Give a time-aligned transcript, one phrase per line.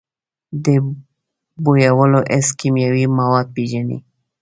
[0.65, 0.67] د
[1.63, 3.97] بویولو حس کیمیاوي مواد پېژني.